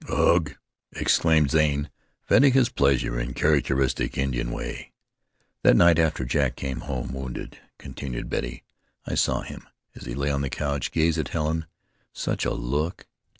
[0.09, 0.55] "Ugh!"
[0.93, 1.91] exclaimed Zane,
[2.27, 4.93] venting his pleasure in characteristic Indian way.
[5.61, 8.63] "That night after Jack came home wounded," continued Betty,
[9.05, 11.67] "I saw him, as he lay on the couch, gaze at Helen.
[12.13, 13.05] Such a look!